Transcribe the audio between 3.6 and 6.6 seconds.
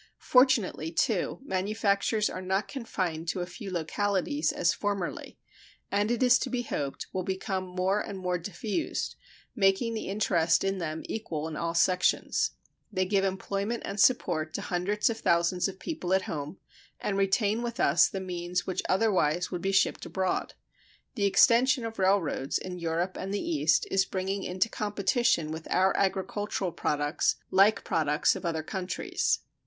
localities, as formerly, and it is to